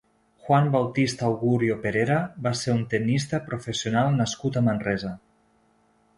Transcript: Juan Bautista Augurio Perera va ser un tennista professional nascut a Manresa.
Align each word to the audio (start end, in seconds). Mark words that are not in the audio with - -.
Juan 0.45 0.69
Bautista 0.75 1.27
Augurio 1.27 1.77
Perera 1.85 2.17
va 2.47 2.55
ser 2.63 2.75
un 2.79 2.81
tennista 2.95 3.41
professional 3.51 4.19
nascut 4.25 4.61
a 4.63 4.67
Manresa. 4.71 5.15